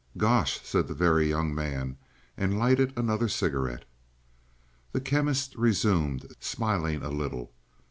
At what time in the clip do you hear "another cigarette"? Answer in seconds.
2.97-3.85